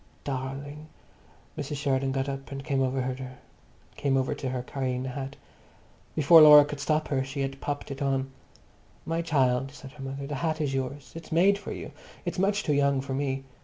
"Darling!" 0.23 0.87
Mrs. 1.55 1.75
Sheridan 1.77 2.11
got 2.11 2.27
up 2.27 2.51
and 2.51 2.63
came 2.65 2.81
over 2.81 3.13
to 4.33 4.49
her, 4.49 4.63
carrying 4.63 5.03
the 5.03 5.09
hat. 5.09 5.35
Before 6.15 6.41
Laura 6.41 6.65
could 6.65 6.79
stop 6.79 7.09
her 7.09 7.23
she 7.23 7.41
had 7.41 7.61
popped 7.61 7.91
it 7.91 8.01
on. 8.01 8.31
"My 9.05 9.21
child!" 9.21 9.69
said 9.71 9.91
her 9.91 10.03
mother, 10.03 10.25
"the 10.25 10.33
hat 10.41 10.59
is 10.59 10.73
yours. 10.73 11.11
It's 11.13 11.31
made 11.31 11.59
for 11.59 11.71
you. 11.71 11.91
It's 12.25 12.39
much 12.39 12.63
too 12.63 12.73
young 12.73 12.99
for 12.99 13.13
me. 13.13 13.43